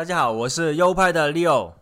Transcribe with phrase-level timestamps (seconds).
[0.00, 1.72] 大家好，我是优派的 Leo。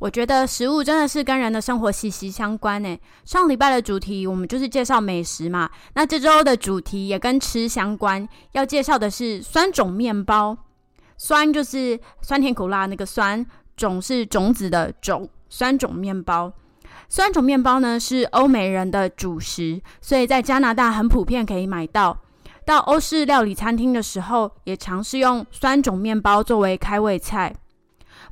[0.00, 2.98] 我觉得食物真的是跟人的生活息息相关呢。
[3.24, 10.58] 上礼拜的主题我们就是介绍美食嘛，那这周的主题也跟吃相关，要介绍的是酸种面包。
[11.16, 16.52] 酸就是酸甜苦辣那个酸，种是种子的种，酸种面包。
[17.08, 22.18] 酸种面包呢是欧美人的主食，所以在加拿大很普遍可以买到。
[22.64, 27.54] 到欧式料理餐厅的时候，也尝试用酸种面包作为开胃菜。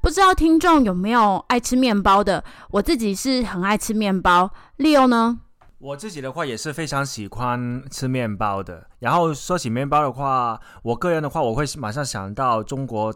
[0.00, 2.44] 不知道听众有没有爱吃面包的？
[2.70, 4.50] 我自己是很爱吃面包。
[4.76, 5.40] Leo 呢？
[5.78, 8.88] 我自己的话也是非常喜欢吃面包的。
[9.00, 13.14] 然后说起面包的话，我个人的话，我会马上想到中国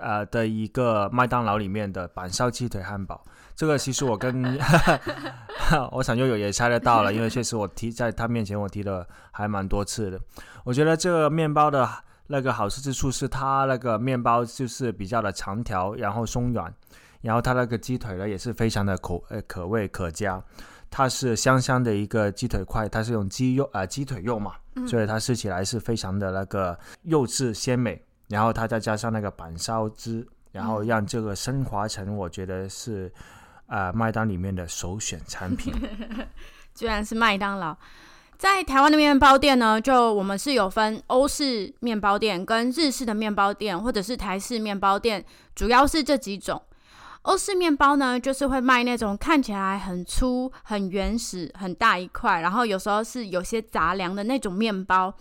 [0.00, 3.24] 呃的一个麦当劳里面的板烧鸡腿汉堡。
[3.56, 4.58] 这个其实我跟
[5.90, 10.20] 我想悠悠也猜得到了，因为确实我提在他面前我提了还蛮多次的。
[10.62, 11.88] 我觉得这个面包的。
[12.28, 16.74] 那个好吃之处是它那个面包就是比较的长条，然后松软，
[17.20, 20.42] 然后它那个鸡腿呢也是非常的口呃可味可佳，
[20.90, 24.54] 它是香香的一个鸡腿块，它是用鸡肉啊鸡腿肉嘛，
[24.88, 33.08] 所以它吃起来是非常的那个肉质鲜美，然后它再加上那个板烧汁，然后让这个升华成我觉得是
[33.66, 35.72] 啊麦当里面的首选产品，
[36.74, 37.76] 居然是麦当劳。
[38.38, 45.24] 在台湾的面包店呢，就我们是有分欧式面包店跟日式的面包店，或者是台式面包店，
[45.54, 46.62] 主要是这几种。
[47.22, 55.12] 欧式面包呢，就是会卖那种看起来很粗、很原始、很大一块，然后有时候是有些杂粮的那种面包。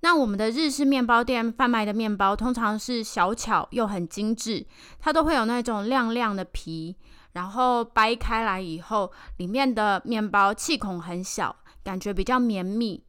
[0.00, 4.66] 那我们的日式面包店贩卖的面包，通常是小巧又很精致，
[4.98, 6.96] 它都会有那种亮亮的皮，
[7.36, 11.54] 然后掰开来以后，里面的面包气孔很小。
[11.86, 13.00] 感觉比较绵密，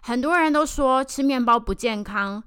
[0.00, 2.40] 很多人都说吃面包不健康，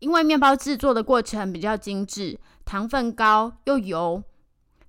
[0.00, 4.20] 因为面包制作的过程比较精致，糖分高又油。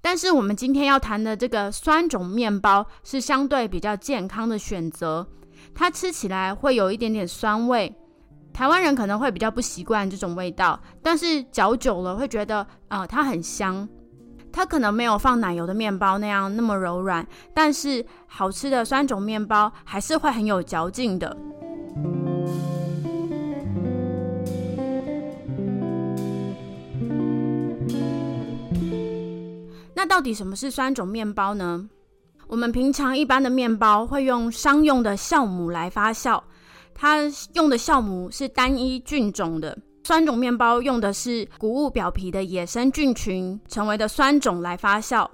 [0.01, 5.27] 但是我们今天要谈的这个酸种面包是相对比较健康的选择，
[5.75, 7.95] 它吃起来会有一点点酸味，
[8.51, 13.87] 台湾人可能会比较不习惯这种味道，但是嚼久了会觉得啊，它很香。
[14.55, 21.35] 它可能没有放奶油的面包那样那么柔软，但是好吃的酸种面包还是会很有嚼劲的。
[29.93, 31.89] 那到底什么是酸种面包呢？
[32.47, 36.41] 我们平常一般的面包会用商用的酵母来发酵，
[36.93, 37.17] 它
[37.55, 39.77] 用的酵母是单一菌种的。
[40.05, 45.27] 酸种面包用的是谷物表皮的野生菌群成为的酸种来发酵，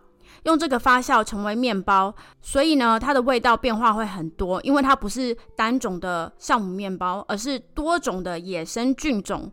[0.44, 9.52] 用这个发酵成为面包，所以呢，它的味道变化会很多，因为它不是单种的酵母面包，而是多种的野生菌种，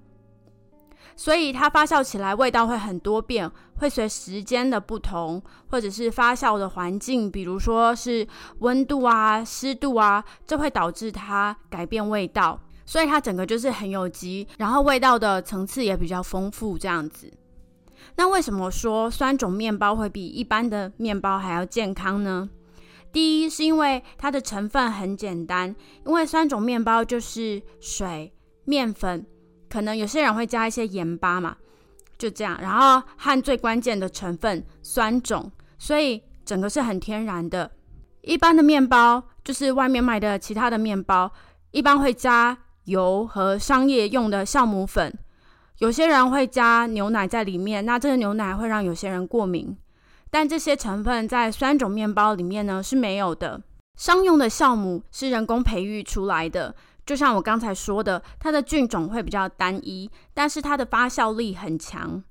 [1.16, 8.24] 所以它发酵起来味道会很多变，会随时间的不同，或者是发酵的环境，比如说是
[8.60, 12.60] 温度啊、湿度啊，这会导致它改变味道。
[12.88, 17.30] 所以它整个就是很有机，然后味道的层次也比较丰富，这样子。
[18.16, 22.48] 那为什么说酸种面包会比一般的面包还要健康呢？
[23.12, 28.32] 第一是因为它的成分很简单，因为酸种面包就是水、
[28.64, 29.26] 面粉，
[29.68, 31.58] 可能有些人会加一些盐巴嘛，
[32.16, 37.70] 就这样，然后和最关键的成分酸种，所以整个是很天然的。
[38.22, 41.30] 一般的面包就是外面卖的其他的面包，
[41.72, 42.56] 一般会加。
[42.88, 45.16] 油和商业用的酵母粉，
[45.78, 49.76] 有些人会加牛奶在里面，那这个牛奶会让有些人过敏。
[50.30, 53.62] 但这些成分在酸种面包里面呢是没有的。
[53.96, 56.74] 商用的酵母是人工培育出来的，
[57.06, 62.22] 就像我刚才说的，它的菌种会比较单一，但是它的发酵力很强，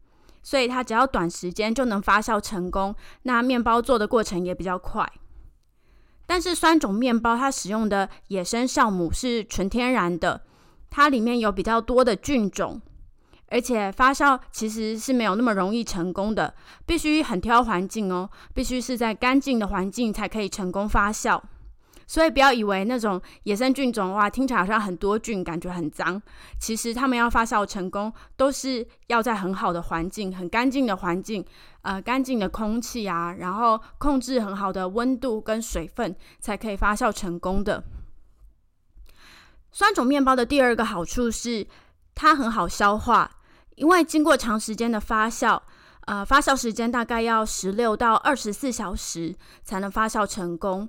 [0.43, 5.05] 所以它只要短时间就能发酵成功，那面包做的过程也比较快。
[6.27, 10.41] 但是酸种面包它使用的野生酵母是纯天然的，
[10.89, 12.79] 它里面有比较多的菌种，
[13.47, 16.53] 而且发酵其实是没有那么容易成功的，
[16.85, 21.41] 必须很挑环境哦，必须是在干净的环境才可以成功发酵。
[22.07, 26.19] 所以不要以为那种野生菌种哇，听起来好像很多菌，感觉很脏。
[26.57, 31.45] 其实它们要发酵成功，都是要在很好的环境、很干净的环境，
[31.81, 37.83] 呃，干净的空气啊，然后控制很好的温度跟水分，才可以发酵成功的。
[39.69, 41.67] 酸种面包的第二个好处是
[42.15, 43.29] 它很好消化，
[43.75, 45.61] 因为经过长时间的发酵，
[46.05, 50.87] 呃，发酵时间大概要十六到二十四小时才能发酵成功。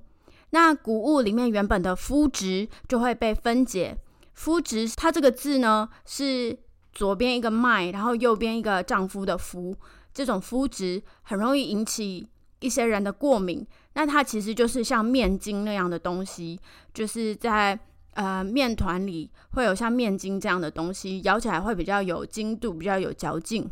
[0.51, 3.97] 那谷物里面原本的麸质就会被分解。
[4.37, 6.57] 麸质它这个字呢是
[6.93, 9.77] 左边一个麦，然后右边一个丈夫的夫，
[10.15, 12.29] 这种麸质很容易引起
[12.61, 13.67] 一些人的过敏。
[13.95, 16.59] 那它其实就是像面筋那样的东西，
[16.95, 17.79] 就是在
[18.15, 23.69] 呃面团里会有像面筋这样的东西，咬起来会比较有筋度，比较有嚼劲。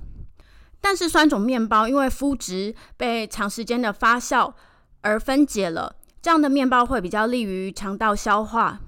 [0.80, 4.52] 但是酸种面包因为麸质被长时间的发酵
[5.00, 5.94] 而分解了。
[6.26, 8.80] 这样的面包会比较利于肠道消化，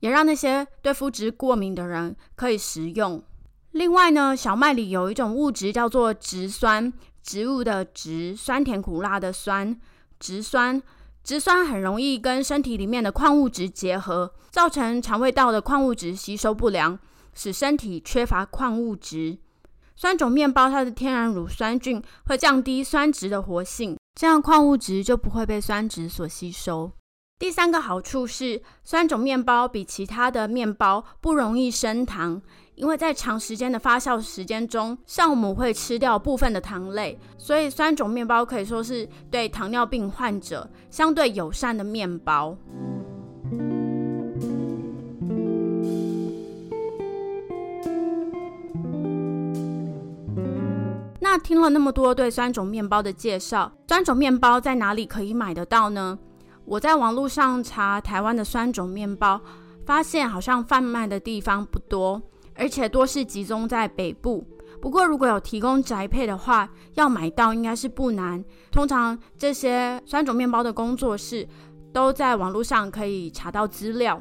[0.00, 3.22] 也让那些对麸质过敏的人可以食用。
[3.70, 6.92] 另外呢，小麦里有一种物质叫做植酸，
[7.22, 9.78] 植物的植，酸甜苦辣的酸，
[10.18, 10.82] 植酸。
[11.22, 16.98] 植酸很容易跟身体里面的矿物质结合，造成肠胃道的矿物质吸收不良，
[17.32, 19.38] 使身体缺乏矿物质。
[19.94, 23.96] 酸种面包它的天然乳酸菌会降低酸值的活性。
[24.14, 26.92] 这样矿物质就不会被酸值所吸收。
[27.38, 32.42] 第三个好处是，酸种面包比其他的面包不容易升糖，
[32.74, 42.54] 因为在长时间的发酵时间中，酵母会吃掉部分的糖类，所以酸种面包可以说是对糖尿病患者相对友善的面包。
[51.32, 56.18] 那听了那么多对酸种面包的介绍，酸种面包在哪里可以买得到呢？
[56.64, 59.40] 我在网络上查台湾的酸种面包，
[59.86, 62.20] 发现好像贩卖的地方不多，
[62.56, 64.44] 而且多是集中在北部。
[64.82, 68.44] 不过如果有提供宅配的话，要买到应该是不难。
[68.72, 71.46] 通常这些酸种面包的工作室
[71.92, 74.20] 都在网络上可以查到资料。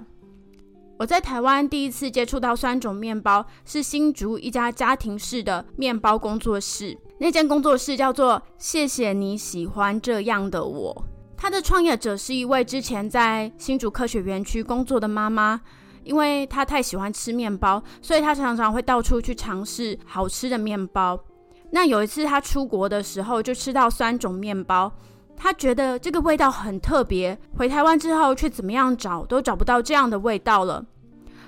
[1.00, 6.98] 我在台湾第一次接触到酸种面包，是新竹一家家庭式的面包工作室。
[7.20, 11.06] 那间工作室叫做“谢谢你喜欢这样的我”。
[11.38, 15.62] 他的创业者是一位之前在新竹科学园区工作的妈妈，
[16.04, 21.18] 因为她太喜欢吃面包，所以她常常会到处去尝试好吃的面包。
[21.72, 24.92] 那有一次她出国的时候，就吃到酸种面包。
[25.42, 30.86] 他觉得这个味道很特别，回台湾之后却怎么样找都找不到这样的味道了。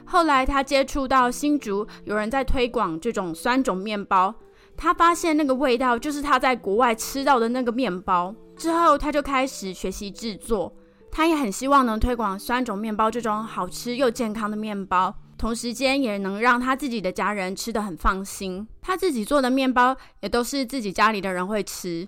[0.06, 4.34] 后来他接触到新竹有人在推广这种酸种面包，
[4.78, 8.34] 他发现那个味道就是他在国外吃到的那个面包。
[8.56, 10.74] 之后他就开始学习制作，
[11.12, 18.66] 他也很希望能推广酸种面包这种好吃又健康的面包，同时间也能让他自己的家人吃得很放心。
[18.82, 22.08] 他自己做的面包也都是自己家里的人会吃。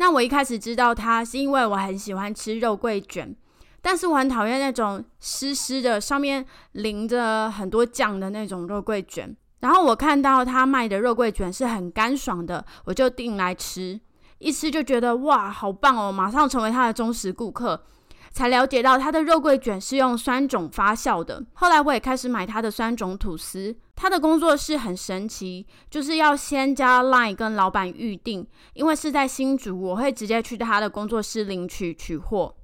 [0.00, 3.36] 那我一开始知道它是因为我很喜欢吃肉桂卷，
[3.82, 6.42] 但是我很讨厌那种湿湿的、上面
[6.72, 9.36] 淋着很多酱的那种肉桂卷。
[9.58, 14.00] 然后我看到他卖的肉桂卷是很干爽的，我就订来吃，
[14.38, 16.10] 一吃就觉得哇，好棒哦！
[16.10, 17.82] 马上成为他的忠实顾客。
[18.30, 21.44] 才了解到他的肉桂卷是用酸种发酵的。
[21.54, 23.76] 后来我也开始买他的酸种吐司。
[23.96, 32.56] 他的工作室很神奇，就是要先加 line 跟老板预定，因为是在新竹，我会直接去他的工作室领取取货。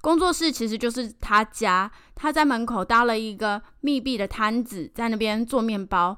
[0.00, 6.16] 工作室其实就是他家，他在门口搭了一个密闭的摊子，在那边做面包。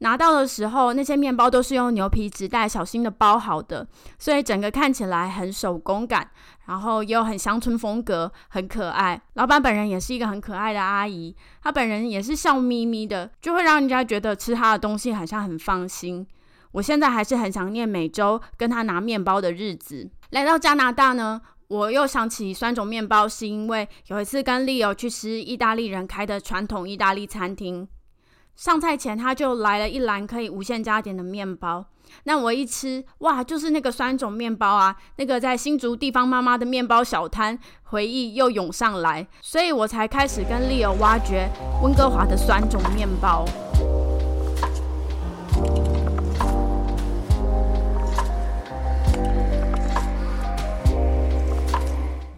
[0.00, 3.86] 拿到的时候，那些面包都是用牛皮纸袋小心的包好的，
[4.18, 6.30] 所以整个看起来很手工感，
[6.66, 9.20] 然后又很乡村风格，很可爱。
[9.34, 16.26] 老板本人也是一个很可爱的阿姨，她本人也是笑眯眯的，就会让人家觉得吃她的东西好像很放心。
[16.72, 20.08] 我现在还是很想念每周跟她拿面包的日子。
[20.30, 27.88] 来到加拿大呢，我又想起酸种面包，是因为有一次跟丽友去吃意大利人开的传统意大利餐厅。
[28.58, 31.86] 上菜前，他就来了一篮可以无限加点的面包。
[32.24, 34.96] 那我一吃，哇，就是那个酸种面包啊！
[35.14, 41.48] 那个在新竹地方妈妈的面包小摊，回忆又涌上来，所以我才开始跟丽友挖掘
[41.84, 43.44] 温哥华的酸种面包。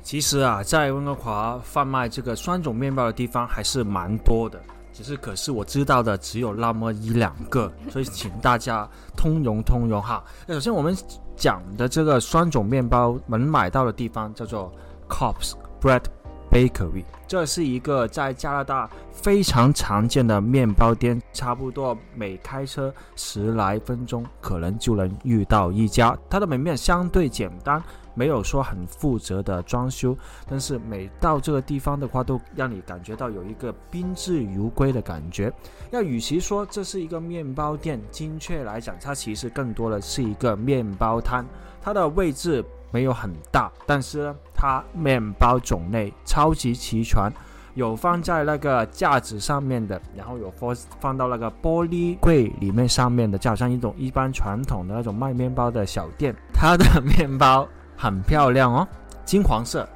[0.02, 4.60] 其实啊，在温哥华贩卖这个酸种面包的地方还是蛮多的。
[5.00, 10.22] 只是，可是我知道的只有那么一两个， 所以请大家通融通融哈。
[10.46, 10.94] 那首先我们
[11.34, 14.70] 讲的这个酸种面包能买到的地方叫做
[15.08, 16.02] Cops Bread
[16.50, 26.14] Bakery，这是一个在加拿大非常常见的面包店，差不多每开车十来分钟，可能就能遇到一家。
[26.28, 27.82] 它的门面相对简单。
[28.14, 30.16] 没有说很负责的装修，
[30.48, 35.52] 但是每到这个地方的话，都让你感觉到有一个宾至如归的感觉。
[35.90, 41.44] 要与其说这是一个面包店，精确来讲，它其实更多的是一个面包摊。
[41.82, 47.32] 它的位置没有很大，但是呢，它面包种类超级齐全，
[47.74, 56.34] 有放在那个架子上面的，然后有放放到那个玻璃柜里面上面的，就好像一种一般传统的那种卖面包的小店。
[56.52, 57.66] 它的面包。
[58.00, 58.88] 很漂亮哦，
[59.26, 59.86] 金黄色，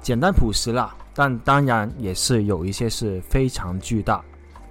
[0.00, 4.22] 简单朴实啦，但当然也是有一些是非常巨大，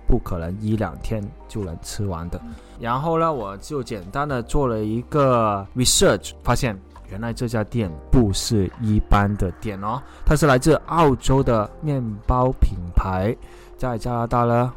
[0.08, 2.40] 不可能一两天就能吃完的。
[2.80, 13.36] 然后呢，我就简单的做了一个 research，发现原来这家店不是一般的店哦，它是来自澳洲的面包品牌，
[13.78, 14.72] 在加拿大呢。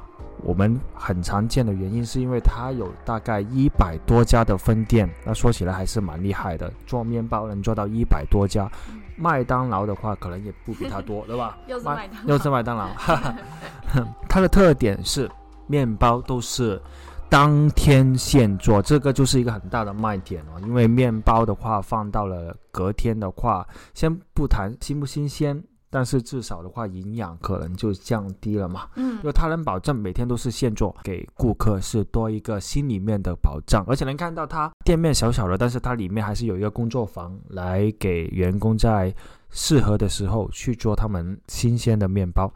[0.44, 6.70] 我们很常见的原因是因为它有大概一百多家的分店，那说起来还是蛮厉害的。
[6.86, 8.70] 做面包能做到一百多家，
[9.16, 11.56] 麦当劳的话可能也不比它多， 对吧？
[11.66, 12.88] 又是麦当，又是麦当劳。
[14.28, 15.30] 它的特点是
[15.66, 16.78] 面包都是
[17.30, 20.60] 当天现做，这个就是一个很大的卖点哦。
[20.62, 25.64] 因为面包的话放到了隔天的话，先不谈新不新鲜。
[25.94, 28.88] 但是至少的话，营养可能就降低了嘛。
[28.96, 33.84] 嗯，因为它能保证每天都是现做给顾客，是多一个心里面的保障。
[33.86, 39.14] 而且能看到它店面小小的，但是它里面还是有一个工作房，来给员工在
[39.50, 42.52] 适合的时候去做他们新鲜的面包。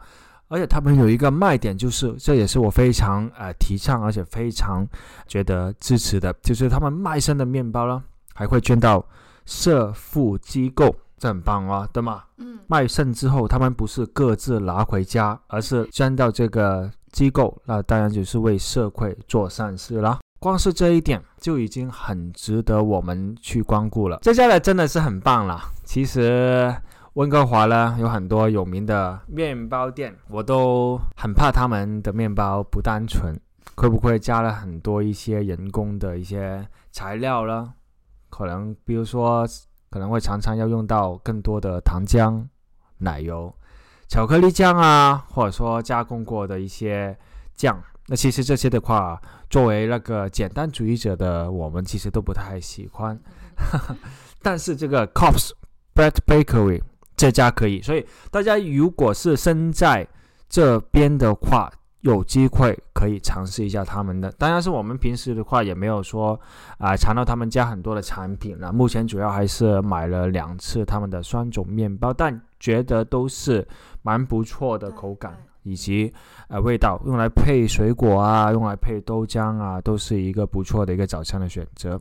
[0.49, 4.85] 而且他们有一个卖点，就是这也是我非常呃提倡，而且非常
[5.27, 8.03] 觉得支持的，就是他们卖身的面包呢，
[8.33, 9.01] 还会捐到
[9.45, 10.93] 社福机构。
[11.19, 12.23] 这很棒哦，对吗？
[12.37, 20.19] 嗯，卖肾之后，他们不是各自拿回家，而是捐到这个机构，那当然就是为社会做善事啦。
[20.39, 24.19] 光是这一点就已经很值得我们去光顾了。
[24.21, 25.59] 这家的真的是很棒了。
[25.83, 26.73] 其实
[27.15, 33.37] 温哥华呢有很多有名的面包店，我都很怕他们的面包不单纯，
[33.75, 37.73] 会不会加了很多一些人工的一些材料呢？
[38.29, 39.45] 可能比如说。
[39.89, 42.45] 可能会常常要用到更多的糖浆、
[42.99, 43.53] 奶油、
[44.07, 47.17] 巧克力酱啊，或者说加工过的一些
[47.55, 47.81] 酱。
[48.07, 53.19] 那其实这些的话，作为那个简单主义者的我们，其实都不太喜欢。
[54.41, 55.51] 但是这个 Cops
[55.93, 56.81] Bread Bakery
[57.15, 60.07] 这家可以，所以大家如果是身在
[60.47, 61.71] 这边的话。
[62.01, 66.39] 有机会可以尝试一下他们的，当然是我们平时的话也没有说
[66.77, 68.71] 啊尝到他们家很多的产品了。
[68.71, 73.67] 目前主要还是买了两次他们的酸种面包，但觉得都是
[74.01, 76.11] 蛮不错的口感以及
[76.47, 81.99] 呃味道，用来配水果啊，用来配豆浆啊，都是一个不错的一个早餐的选择。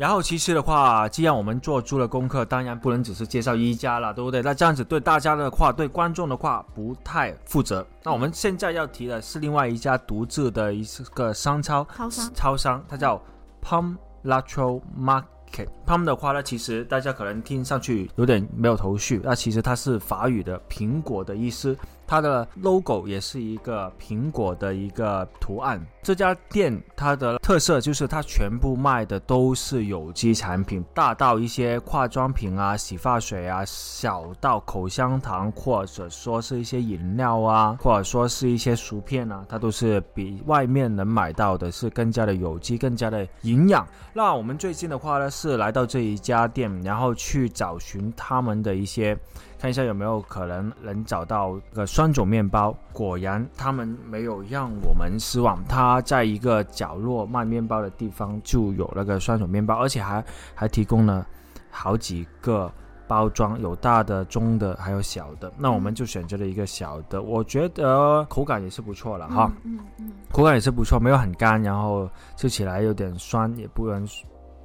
[0.00, 4.40] 然后其实的话，既然我们做足了功课，当然不能只是介绍一家了，对不对？
[4.40, 7.86] 那这样子对大家的话，对观众的话不太负责。
[8.02, 13.20] 那我们现在要提的是另外一家独自的一个商超超商，超商，它叫
[13.62, 15.68] Palm Lateral Market。
[15.90, 21.76] Palm 的话呢，其实大家可能听上去有点没有头绪，那其实它是法语的苹果的意思。
[22.06, 25.80] 它的 logo 也是一个苹果的一个图案。
[26.02, 43.86] 这家店它的特色就是它全部卖的都是有机产品，大到一些化妆品啊、洗发水啊，小到口香糖或者说是一些饮料啊，或者说是一些薯片啊，它都是比外面能买到的是更加的有机、更加的营养。
[44.12, 49.16] 那我们最近的话呢，是来到这一家店，然后去找寻他们的一些。
[49.58, 52.74] 看一下有没有可能能找到个酸种面包。
[52.94, 55.62] 果然，他们没有让我们失望。
[55.66, 61.26] 他在一个角落卖面包的地方就有那个酸种面包，而且还还提供了
[61.70, 62.72] 好几个
[63.06, 65.52] 包装，有大的、中的，还有小的。
[65.58, 69.52] 那我们就选择了一个小的，我觉得口感也是不错了哈。
[69.64, 74.08] 嗯嗯，口感也是不错，没有很干，然后吃起来有点酸，也不能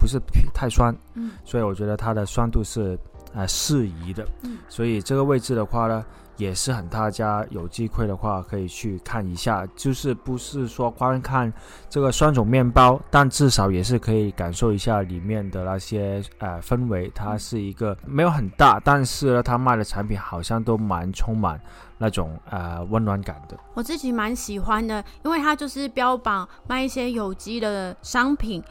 [0.06, 0.20] 不是
[0.54, 0.96] 太酸。
[1.16, 2.98] 嗯，所以我觉得它的酸度是。
[3.38, 6.06] 呃，适宜的，嗯所以这个位置的话呢，
[6.38, 11.52] 也是很大家有机会的话可以去看一下，就是不是说光看
[11.90, 17.12] 这个酸种面包，但至少也是可以感受一下里面的那些呃氛围。
[17.14, 21.60] 它是一个没有很大，但是呢，它卖的产品好像都蛮充满
[21.98, 23.60] 那种呃温暖感的。
[23.74, 28.64] 我自己蛮喜欢的，因为它就是标榜卖一些有机的商品。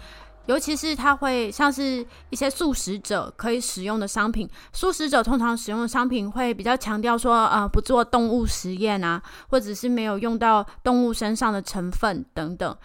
[0.46, 12.76] 尤其是它会像是一些素食者可以使用的商品，素食者通常使用的商品会比较强调说，呃，不做动物实验啊，或者是没有用到动物身上的成分等等。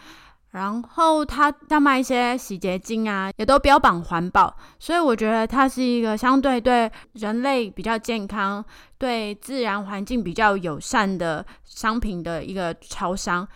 [0.51, 8.63] 然后它要卖一些洗洁精啊，也都标榜环保，所以我觉得它是一个相对对人类比较健康、
[8.97, 13.47] 对自然环境比较友善的商品的一个超商。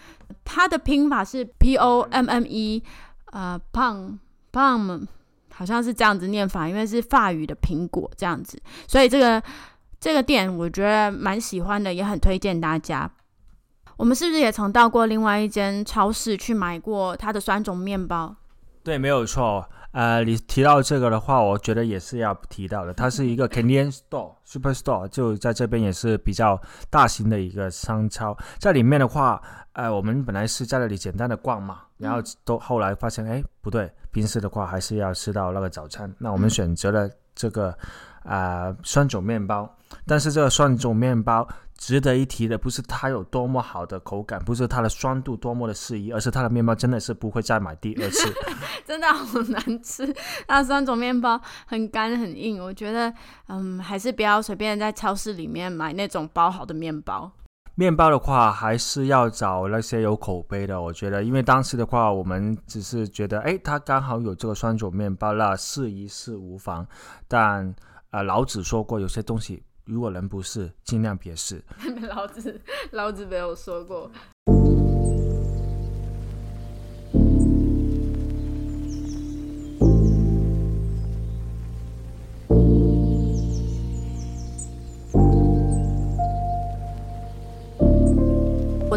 [0.44, 2.84] 它的拼法是 P O M M E。
[3.34, 4.20] 呃，pom
[4.52, 5.06] pom
[5.52, 9.42] 好像是这样子念法，因为是法语的苹果这样子，所以这个
[10.00, 13.10] 这个店我觉得蛮喜欢的，也很推荐大家。
[13.98, 18.36] 我们是不是也曾到过另外一间超市去买过它的酸种面包？
[18.84, 19.68] 对，没有错。
[19.92, 22.92] 呃，你提到这个的话，我觉得也是要提到的。
[22.92, 26.60] 它是一个 Canadian Store Super Store，就在这边也是比较
[26.90, 28.36] 大型的一个商超。
[28.58, 29.40] 在里面的话，
[29.74, 36.14] 呃，我们本来是在那里简单的逛嘛，然后都后来发现，哎，不对，平时的话还是要吃到那个早餐。
[36.20, 37.76] 那我们选择了这个
[38.24, 41.48] 啊酸种面包，但是这个酸种面包。
[41.76, 48.32] 值得一提的不是它有多么好的口感，不是它的酸度多么的适宜，而是它的面包真的是不会再买第二次，
[48.86, 50.16] 真的好难吃。
[50.48, 53.14] 那酸种面包很干很硬，我觉得
[53.48, 57.30] 嗯还是不要随便在超市里面买那种包好的面包。
[57.76, 66.86] 面包的话还是要找那些有口碑的，我觉得，因为当时的话我们只是觉得哎它刚好有这个酸种面包，那试一试无妨。
[67.28, 67.74] 但
[68.12, 69.64] 呃老子说过有些东西。
[69.86, 71.62] 如果能不试，尽量别试。
[72.08, 72.62] 老子，
[72.92, 74.10] 老子没有说过。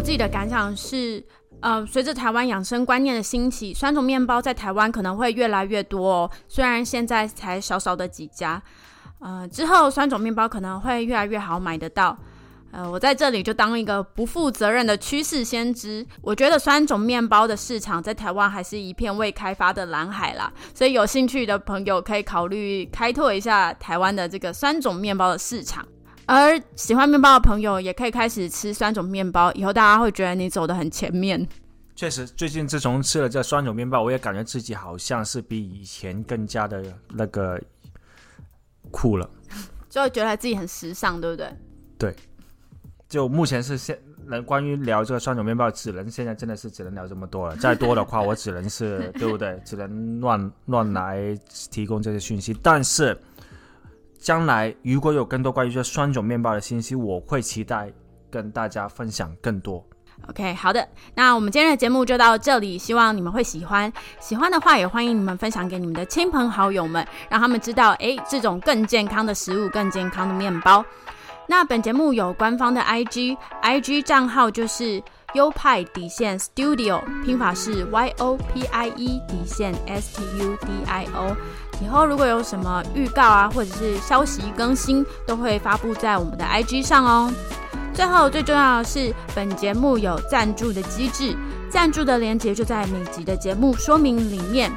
[0.07, 1.21] 自己的感想是，
[1.59, 6.31] 呃，随着台湾养生观念的兴起，酸种面包在台湾可能会越来越多哦。
[6.47, 8.63] 虽然现在才少少的几家。
[9.19, 12.17] 呃，之后酸种面包可能会越来越好买得到。
[12.71, 16.07] 呃，我在这里就当一个不负责任的趋势先知。
[16.21, 25.85] 我觉得酸种面包的市场在台湾还是一片未开发的蓝海啦，所以有兴趣的朋友可以考虑开拓一下台湾的这个酸种面包的市场。
[26.27, 31.47] 而喜欢面包的朋友也可以开始吃酸种面包，以后大家会觉得你走得很前面。
[31.95, 37.59] 确实，最近自从吃了这酸种面包，我也感觉自己好像是比以前更加的那个。
[38.89, 39.29] 酷了，
[39.89, 41.53] 就会觉得自己很时尚，对不对？
[41.97, 42.15] 对，
[43.09, 47.55] 就目前是现能关于聊这个酸种面包，只能现在真的是只能聊这么多了。
[47.57, 49.61] 再多的话，我只能是对不对？
[49.65, 51.37] 只能乱乱来
[51.69, 52.57] 提供这些讯息。
[52.63, 53.15] 但是
[54.27, 57.89] 将来如果有更多关于这酸种面包的信息，我会期待
[58.29, 59.81] 跟大家分享更多。
[60.27, 60.85] OK，好的，
[61.15, 63.89] 那我们今天的节目就到这里，希望你们会喜欢。
[64.19, 70.83] 喜欢的话，也欢迎你们分享给你们的亲朋好友们，让他们知道，哎，这种更健康的食物，更健康的面包。
[71.47, 75.01] 那本节目有官方的 IG，IG 账号就是
[75.35, 81.33] 优派底线 Studio，拼法是 Y O P I E 底线 S T U D I O。
[81.81, 87.31] 以后如果有什么预告啊，或者是消息更新，都会发布在我们的 IG 上哦。
[87.93, 91.35] 最后最重要的是，本节目有赞助的机制，
[91.69, 94.71] 赞助的链接就在每集的节目说明里面，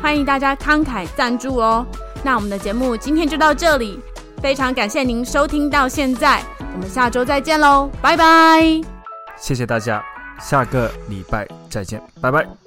[0.00, 1.84] 欢迎大家慷慨赞助哦。
[2.22, 3.98] 那我们的节目今天就到这里，
[4.40, 6.40] 非常感谢您收听到现在，
[6.74, 8.80] 我们下周再见喽，拜拜！
[9.36, 10.00] 谢谢大家，
[10.40, 12.61] 下个礼拜再见，拜拜。